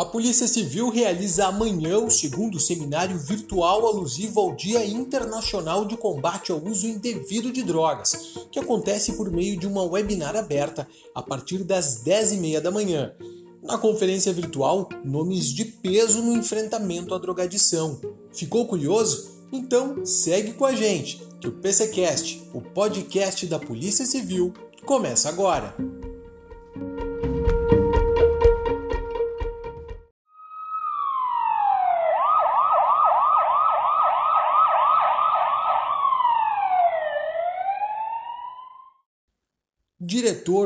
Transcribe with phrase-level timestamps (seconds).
[0.00, 6.50] A Polícia Civil realiza amanhã o segundo seminário virtual alusivo ao Dia Internacional de Combate
[6.50, 11.64] ao Uso Indevido de Drogas, que acontece por meio de uma webinar aberta a partir
[11.64, 13.12] das 10h30 da manhã.
[13.62, 18.00] Na conferência virtual, nomes de peso no enfrentamento à drogadição.
[18.32, 19.44] Ficou curioso?
[19.52, 24.54] Então segue com a gente, que o PCcast, o podcast da Polícia Civil,
[24.86, 25.76] começa agora.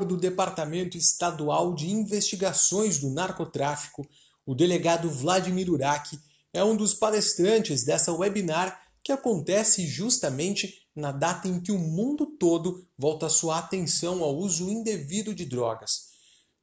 [0.04, 4.06] Do Departamento Estadual de Investigações do Narcotráfico,
[4.46, 6.18] o delegado Vladimir Uraki,
[6.52, 12.26] é um dos palestrantes dessa webinar que acontece justamente na data em que o mundo
[12.38, 16.14] todo volta sua atenção ao uso indevido de drogas.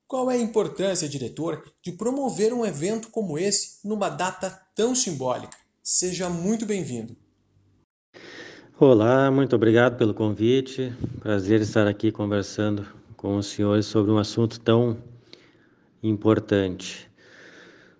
[0.07, 5.57] Qual é a importância, diretor, de promover um evento como esse numa data tão simbólica?
[5.83, 7.15] Seja muito bem-vindo.
[8.79, 10.93] Olá, muito obrigado pelo convite.
[11.19, 12.85] Prazer estar aqui conversando
[13.21, 14.97] com os senhores sobre um assunto tão
[16.01, 17.07] importante.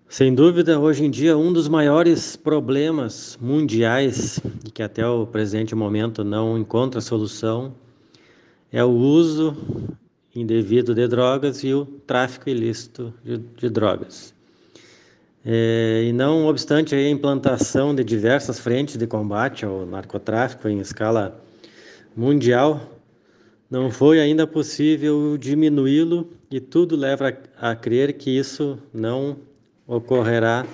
[0.08, 5.76] Sem dúvida, hoje em dia, um dos maiores problemas mundiais e que até o presente
[5.76, 7.72] momento não encontra solução
[8.72, 9.56] é o uso
[10.34, 14.34] indevido de drogas e o tráfico ilícito de, de drogas.
[15.44, 21.40] É, e não obstante a implantação de diversas frentes de combate ao narcotráfico em escala
[22.16, 22.91] mundial,
[23.72, 29.38] não foi ainda possível diminuí-lo e tudo leva a, crer que isso não
[29.86, 30.66] ocorrerá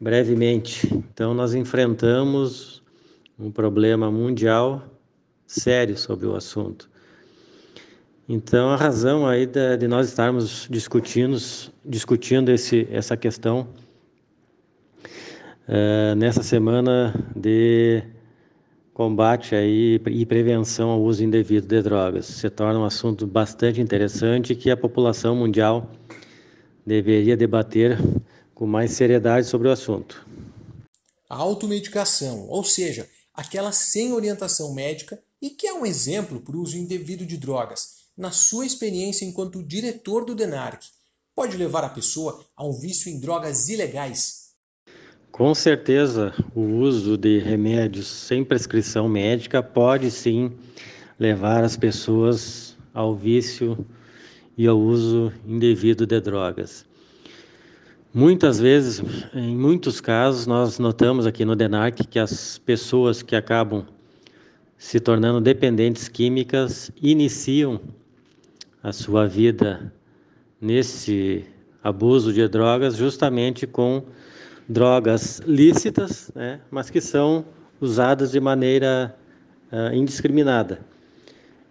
[0.00, 0.92] brevemente.
[0.92, 2.82] Então, nós enfrentamos
[3.38, 4.82] um problema mundial
[5.46, 6.90] sério sobre o assunto.
[8.28, 11.38] Então, a razão aí de, de nós estarmos discutindo,
[11.84, 13.68] discutindo esse, essa questão
[15.68, 18.02] é, nessa semana de
[18.98, 22.26] combate aí e prevenção ao uso indevido de drogas.
[22.26, 25.88] Se torna um assunto bastante interessante que a população mundial
[26.84, 27.96] deveria debater
[28.52, 30.26] com mais seriedade sobre o assunto.
[31.30, 36.60] A automedicação, ou seja, aquela sem orientação médica e que é um exemplo para o
[36.60, 40.82] uso indevido de drogas, na sua experiência enquanto diretor do DENARC,
[41.36, 44.37] pode levar a pessoa a um vício em drogas ilegais?
[45.30, 50.52] Com certeza, o uso de remédios sem prescrição médica pode sim
[51.18, 53.86] levar as pessoas ao vício
[54.56, 56.84] e ao uso indevido de drogas.
[58.12, 59.02] Muitas vezes,
[59.32, 63.86] em muitos casos, nós notamos aqui no DENARC que as pessoas que acabam
[64.76, 67.80] se tornando dependentes químicas iniciam
[68.82, 69.92] a sua vida
[70.60, 71.44] nesse
[71.82, 74.02] abuso de drogas justamente com
[74.68, 77.44] drogas lícitas, né, mas que são
[77.80, 79.16] usadas de maneira
[79.72, 80.80] uh, indiscriminada.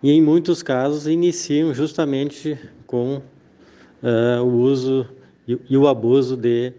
[0.01, 5.07] E em muitos casos iniciam justamente com uh, o uso
[5.47, 6.73] e, e o abuso de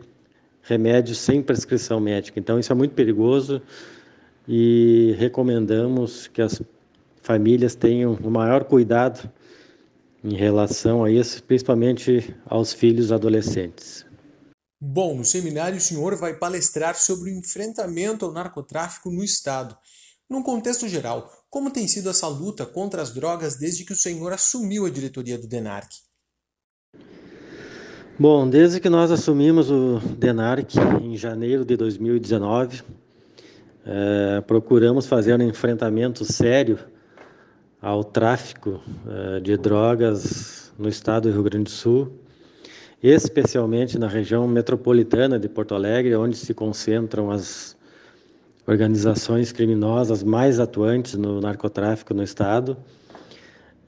[0.62, 2.38] remédios sem prescrição médica.
[2.38, 3.62] Então isso é muito perigoso
[4.46, 6.60] e recomendamos que as
[7.22, 9.30] famílias tenham o maior cuidado
[10.24, 14.07] em relação a isso, principalmente aos filhos adolescentes.
[14.80, 19.76] Bom, no seminário o senhor vai palestrar sobre o enfrentamento ao narcotráfico no Estado.
[20.30, 24.32] Num contexto geral, como tem sido essa luta contra as drogas desde que o senhor
[24.32, 25.88] assumiu a diretoria do DENARC?
[28.18, 32.82] Bom, desde que nós assumimos o DENARC em janeiro de 2019,
[33.86, 36.78] é, procuramos fazer um enfrentamento sério
[37.80, 42.12] ao tráfico uh, de drogas no estado do Rio Grande do Sul,
[43.02, 47.76] especialmente na região metropolitana de Porto Alegre, onde se concentram as
[48.66, 52.76] organizações criminosas mais atuantes no narcotráfico no estado,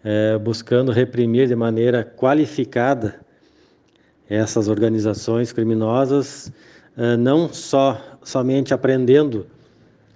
[0.03, 3.21] é, buscando reprimir de maneira qualificada
[4.29, 6.51] essas organizações criminosas,
[6.97, 9.47] é, não só somente aprendendo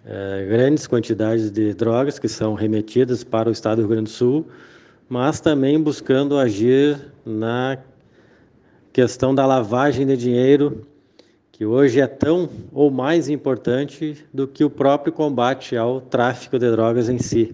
[0.07, 4.15] é, grandes quantidades de drogas que são remetidas para o estado do Rio Grande do
[4.15, 4.47] Sul,
[5.09, 7.79] mas também buscando agir na
[8.95, 10.87] questão da lavagem de dinheiro,
[11.51, 16.71] que hoje é tão ou mais importante do que o próprio combate ao tráfico de
[16.71, 17.53] drogas em si.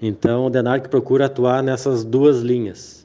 [0.00, 3.04] Então, o DENARC procura atuar nessas duas linhas: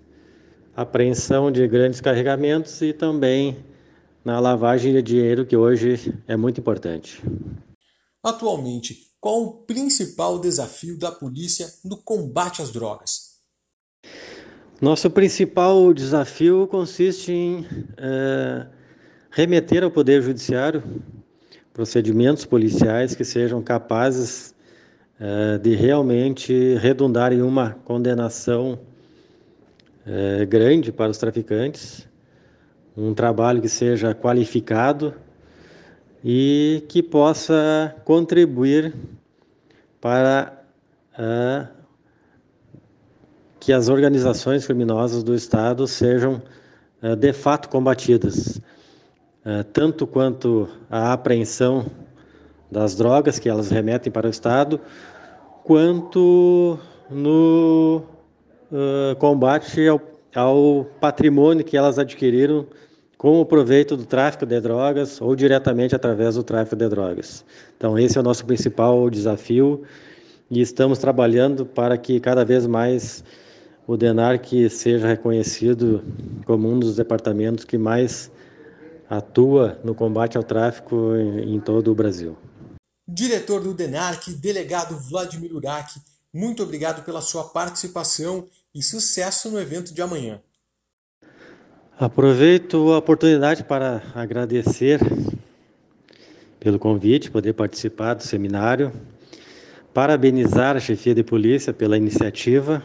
[0.76, 3.58] apreensão de grandes carregamentos e também
[4.24, 7.20] na lavagem de dinheiro, que hoje é muito importante.
[8.24, 13.27] Atualmente, qual o principal desafio da polícia no combate às drogas?
[14.80, 17.66] Nosso principal desafio consiste em
[17.98, 18.68] é,
[19.32, 20.84] remeter ao Poder Judiciário
[21.74, 24.54] procedimentos policiais que sejam capazes
[25.20, 28.80] uh, de realmente redundar em uma condenação
[30.06, 32.08] uh, grande para os traficantes,
[32.96, 35.14] um trabalho que seja qualificado
[36.24, 38.94] e que possa contribuir
[40.00, 40.64] para
[41.14, 41.77] uh,
[43.68, 46.42] que as organizações criminosas do Estado sejam
[47.20, 48.62] de fato combatidas.
[49.44, 51.86] Eh, tanto quanto a apreensão
[52.72, 54.80] das drogas que elas remetem para o Estado,
[55.66, 56.80] quanto
[57.10, 58.04] no
[58.72, 60.02] uh, combate ao,
[60.34, 62.66] ao patrimônio que elas adquiriram
[63.18, 67.44] com o proveito do tráfico de drogas ou diretamente através do tráfico de drogas.
[67.76, 69.84] Então, esse é o nosso principal desafio
[70.50, 73.26] e estamos trabalhando para que cada vez mais
[73.88, 76.04] o DENARC seja reconhecido
[76.46, 78.30] como um dos departamentos que mais
[79.10, 82.38] atua no combate ao tráfico em, todo o Brasil.
[83.08, 86.02] Diretor do DENARC, delegado Vladimir Urak,
[86.34, 88.46] muito obrigado pela sua participação
[88.76, 90.42] e sucesso no evento de amanhã.
[91.98, 95.00] Aproveito a oportunidade para agradecer
[96.60, 98.92] pelo convite, poder participar do seminário,
[99.94, 102.84] parabenizar a chefia de polícia pela iniciativa,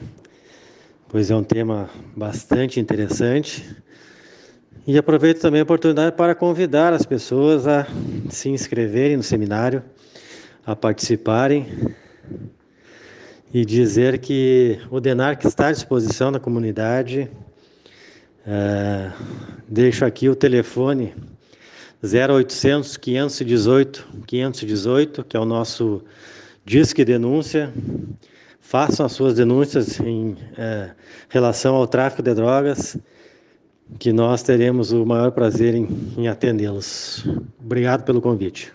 [1.12, 3.76] pois é um tema bastante interessante
[4.86, 7.86] e aproveito também a oportunidade para convidar as pessoas a
[8.30, 9.84] se inscreverem no seminário,
[10.64, 11.66] a participarem
[13.52, 17.30] e dizer que o DENARC está à disposição da comunidade.
[18.46, 19.12] É,
[19.68, 21.12] deixo aqui o telefone
[22.02, 26.02] 0800 518 518, que é o nosso
[26.64, 27.70] Disque Denúncia.
[28.72, 30.94] Façam as suas denúncias em é,
[31.28, 32.96] relação ao tráfico de drogas
[33.98, 35.86] que nós teremos o maior prazer em,
[36.16, 37.22] em atendê-los.
[37.62, 38.72] Obrigado pelo convite.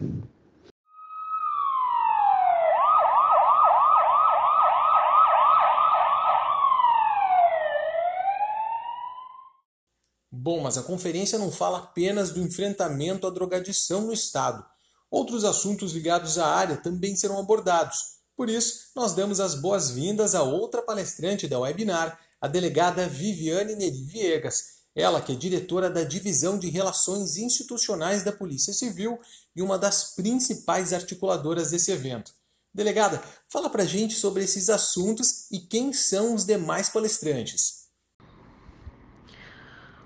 [10.32, 14.64] Bom, mas a conferência não fala apenas do enfrentamento à drogadição no Estado.
[15.10, 18.17] Outros assuntos ligados à área também serão abordados.
[18.38, 24.04] Por isso, nós damos as boas-vindas a outra palestrante da webinar, a delegada Viviane Neri
[24.04, 29.20] Viegas, ela que é diretora da Divisão de Relações Institucionais da Polícia Civil
[29.56, 32.32] e uma das principais articuladoras desse evento.
[32.72, 37.88] Delegada, fala pra gente sobre esses assuntos e quem são os demais palestrantes.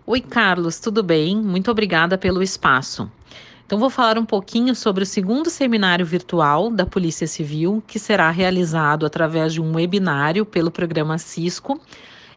[0.08, 1.36] Oi, Carlos, tudo bem?
[1.36, 3.12] Muito obrigada pelo espaço.
[3.72, 8.30] Então, vou falar um pouquinho sobre o segundo seminário virtual da Polícia Civil, que será
[8.30, 11.80] realizado através de um webinário pelo programa Cisco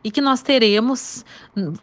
[0.05, 1.25] e que nós teremos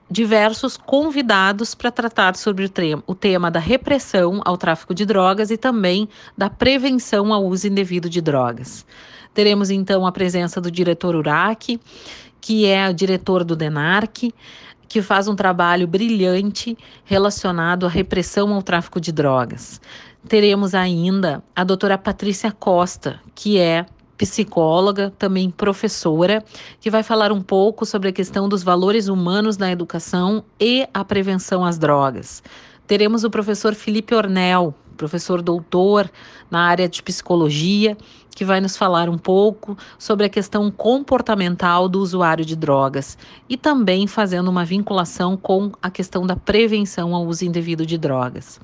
[0.09, 2.71] diversos convidados para tratar sobre
[3.06, 6.07] o tema da repressão ao tráfico de drogas e também
[6.38, 8.86] da prevenção ao uso indevido de drogas.
[9.33, 11.77] Teremos então a presença do diretor Urac,
[12.39, 14.33] que é o diretor do DENARC,
[14.92, 19.80] que faz um trabalho brilhante relacionado à repressão ao tráfico de drogas.
[20.28, 23.86] Teremos ainda a doutora Patrícia Costa, que é
[24.18, 26.44] psicóloga, também professora,
[26.80, 31.06] que vai falar um pouco sobre a questão dos valores humanos na educação e a
[31.06, 32.44] prevenção às drogas.
[32.86, 36.10] Teremos o professor Felipe Ornel, professor doutor
[36.50, 37.98] na área de psicologia,
[38.36, 43.18] que vai nos falar um pouco sobre a questão comportamental do usuário de drogas
[43.50, 48.60] e também fazendo uma vinculação com a questão da prevenção ao uso indevido de drogas.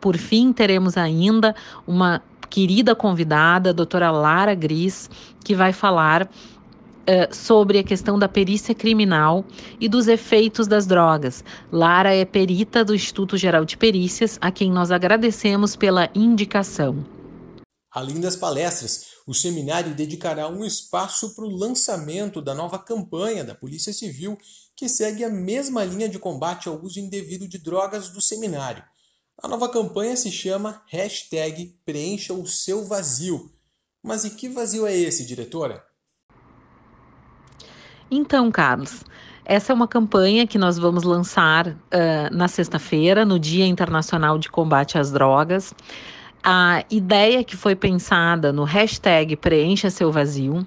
[0.00, 1.54] Por fim, teremos ainda
[1.86, 5.10] uma querida convidada, a doutora Lara Gris,
[5.44, 6.28] que vai falar
[7.08, 9.42] Uh, sobre a questão da perícia criminal
[9.80, 11.42] e dos efeitos das drogas.
[11.72, 17.06] Lara é perita do Instituto Geral de Perícias, a quem nós agradecemos pela indicação.
[17.90, 23.54] Além das palestras, o seminário dedicará um espaço para o lançamento da nova campanha da
[23.54, 24.36] Polícia Civil,
[24.76, 28.84] que segue a mesma linha de combate ao uso indevido de drogas do seminário.
[29.42, 30.82] A nova campanha se chama
[31.86, 33.50] Preencha o Seu Vazio.
[34.02, 35.87] Mas e que vazio é esse, diretora?
[38.10, 39.04] Então, Carlos,
[39.44, 41.74] essa é uma campanha que nós vamos lançar uh,
[42.30, 45.74] na sexta-feira, no Dia Internacional de Combate às Drogas.
[46.42, 50.66] A ideia que foi pensada no hashtag Preencha Seu Vazio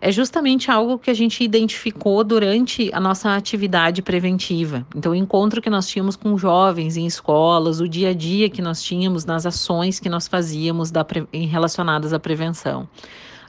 [0.00, 4.86] é justamente algo que a gente identificou durante a nossa atividade preventiva.
[4.94, 8.60] Então, o encontro que nós tínhamos com jovens em escolas, o dia a dia que
[8.60, 12.86] nós tínhamos nas ações que nós fazíamos da, em relacionadas à prevenção.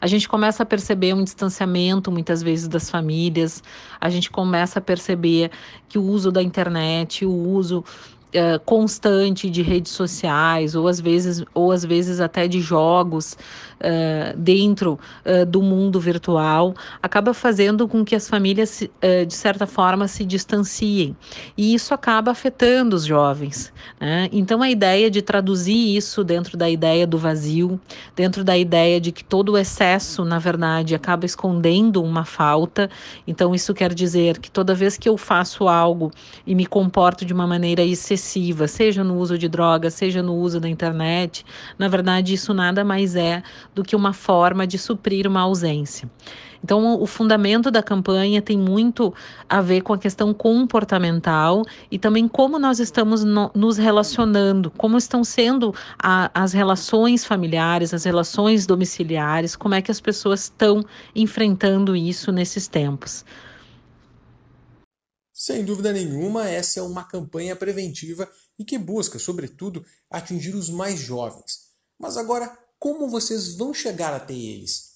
[0.06, 3.64] A gente começa a perceber um distanciamento, muitas vezes, das famílias,
[4.00, 5.50] a gente começa a perceber
[5.90, 7.84] que o uso da internet, o uso
[8.38, 14.38] uh, constante de redes sociais ou às vezes ou às vezes até de jogos uh,
[14.38, 18.84] dentro uh, do mundo virtual acaba fazendo com que as famílias
[19.28, 21.16] de certa forma se distanciem
[21.58, 24.30] e isso acaba afetando os jovens né?
[24.32, 27.80] então a ideia de traduzir isso dentro da ideia do vazio
[28.16, 32.90] dentro da ideia de que todo o excesso na verdade acaba escondendo uma falta
[33.28, 36.12] então isso quer dizer que toda vez que eu faço algo
[36.46, 38.25] e me comporto de uma maneira excessiva,
[38.68, 41.46] seja no uso de drogas, seja no uso da internet,
[41.78, 46.10] na verdade isso nada mais é do que uma forma de suprir uma ausência.
[46.66, 49.14] Então, o fundamento da campanha tem muito
[49.48, 54.98] a ver com a questão comportamental e também como nós estamos no, nos relacionando, como
[54.98, 60.84] estão sendo a, as relações familiares, as relações domiciliares, como é que as pessoas estão
[61.16, 63.24] enfrentando isso nesses tempos.
[65.38, 68.26] Sem dúvida nenhuma, essa é uma campanha preventiva
[68.58, 71.72] e que busca, sobretudo, atingir os mais jovens.
[72.00, 74.96] Mas agora, como vocês vão chegar até eles?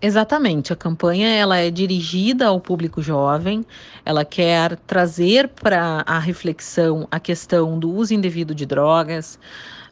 [0.00, 3.66] Exatamente, a campanha ela é dirigida ao público jovem,
[4.04, 9.40] ela quer trazer para a reflexão a questão do uso indevido de drogas,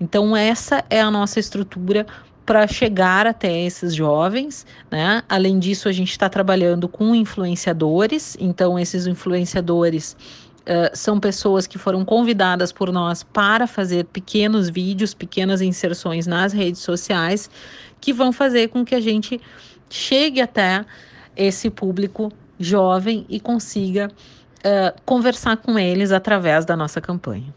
[0.00, 2.06] Então, essa é a nossa estrutura
[2.50, 5.22] para chegar até esses jovens, né?
[5.28, 10.16] Além disso, a gente está trabalhando com influenciadores, então esses influenciadores
[10.60, 16.52] Uh, são pessoas que foram convidadas por nós para fazer pequenos vídeos, pequenas inserções nas
[16.52, 17.48] redes sociais,
[17.98, 19.40] que vão fazer com que a gente
[19.88, 20.84] chegue até
[21.34, 24.12] esse público jovem e consiga
[24.58, 27.52] uh, conversar com eles através da nossa campanha.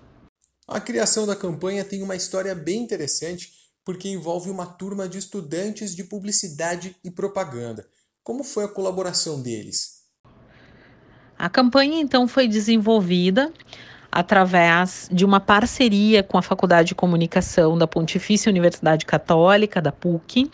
[0.66, 3.52] A criação da campanha tem uma história bem interessante
[3.86, 7.86] porque envolve uma turma de estudantes de publicidade e propaganda.
[8.24, 10.04] Como foi a colaboração deles?
[11.38, 13.52] A campanha então foi desenvolvida
[14.12, 20.50] através de uma parceria com a Faculdade de Comunicação da Pontifícia Universidade Católica, da PUC,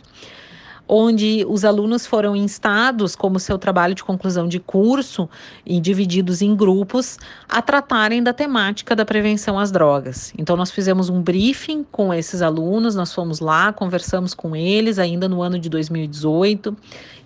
[0.91, 5.29] onde os alunos foram instados, como seu trabalho de conclusão de curso,
[5.63, 10.33] e divididos em grupos, a tratarem da temática da prevenção às drogas.
[10.35, 15.29] Então, nós fizemos um briefing com esses alunos, nós fomos lá, conversamos com eles ainda
[15.29, 16.75] no ano de 2018,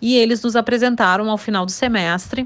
[0.02, 2.46] e eles nos apresentaram ao final do semestre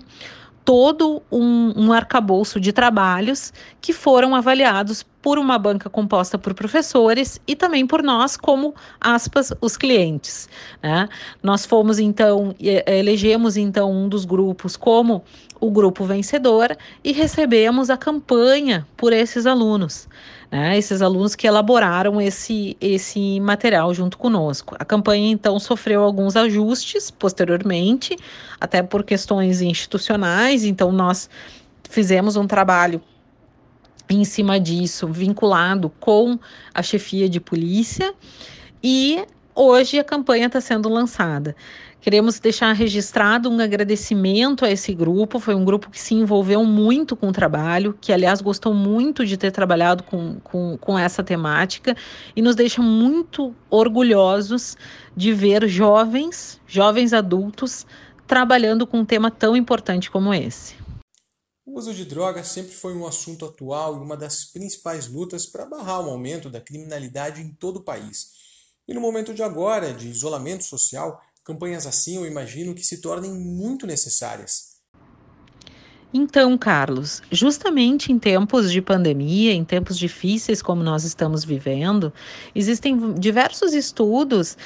[0.63, 7.37] todo um, um arcabouço de trabalhos que foram avaliados por uma banca composta por professores
[7.45, 10.47] e também por nós, como aspas, os clientes.
[10.81, 11.09] Né?
[11.43, 15.21] Nós fomos então, elegemos então um dos grupos como
[15.59, 20.07] o grupo vencedor e recebemos a campanha por esses alunos
[20.49, 24.77] né, esses alunos que elaboraram esse, esse material junto conosco.
[24.79, 28.15] A campanha, então, sofreu alguns ajustes posteriormente,
[28.61, 31.29] até por questões institucionais, então, nós
[31.89, 33.01] fizemos um trabalho
[34.15, 36.39] em cima disso, vinculado com
[36.73, 38.13] a chefia de polícia,
[38.83, 39.23] e
[39.53, 41.55] hoje a campanha está sendo lançada.
[41.99, 45.39] Queremos deixar registrado um agradecimento a esse grupo.
[45.39, 49.35] Foi um grupo que se envolveu muito com o trabalho, que, aliás, gostou muito de
[49.35, 51.97] ter trabalhado com, com, com essa temática
[52.33, 54.77] e nos deixa muito orgulhosos
[55.15, 57.85] de ver jovens, jovens adultos,
[58.25, 60.75] trabalhando com um tema tão importante como esse.
[61.67, 65.65] O uso de drogas sempre foi um assunto atual e uma das principais lutas para
[65.65, 68.31] barrar o aumento da criminalidade em todo o país.
[68.87, 73.33] E no momento de agora, de isolamento social, Campanhas assim eu imagino que se tornem
[73.33, 74.77] muito necessárias.
[76.13, 82.13] Então, Carlos, justamente em tempos de pandemia, em tempos difíceis como nós estamos vivendo,
[82.55, 84.57] existem diversos estudos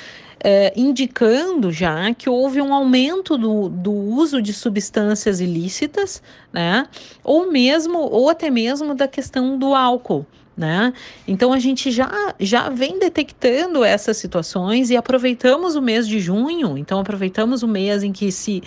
[0.43, 6.21] eh, indicando já que houve um aumento do, do uso de substâncias ilícitas,
[6.51, 6.87] né?
[7.23, 10.25] Ou mesmo, ou até mesmo da questão do álcool.
[10.57, 10.93] Né?
[11.27, 16.77] Então a gente já, já vem detectando essas situações e aproveitamos o mês de junho,
[16.77, 18.61] então aproveitamos o mês em que se,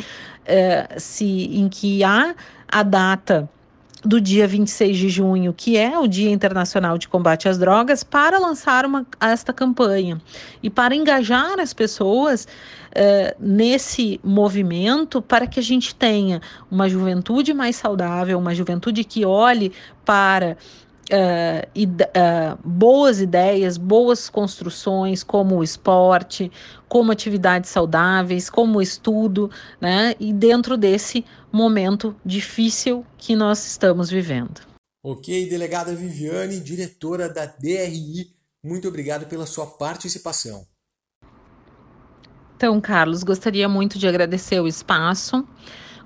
[0.47, 2.35] eh, se em que há
[2.67, 3.49] a data
[4.05, 8.39] do dia 26 de junho, que é o Dia Internacional de Combate às Drogas, para
[8.39, 10.21] lançar uma, esta campanha.
[10.63, 12.47] E para engajar as pessoas
[12.91, 19.25] uh, nesse movimento para que a gente tenha uma juventude mais saudável, uma juventude que
[19.25, 19.73] olhe
[20.05, 20.57] para
[21.13, 26.51] Uh, uh, boas ideias, boas construções, como o esporte,
[26.89, 30.15] como atividades saudáveis, como o estudo, né?
[30.19, 34.63] E dentro desse momento difícil que nós estamos vivendo.
[35.03, 38.35] Ok, delegada Viviane, diretora da DRI,
[38.65, 40.67] muito obrigado pela sua participação.
[42.57, 45.47] Então, Carlos, gostaria muito de agradecer o espaço.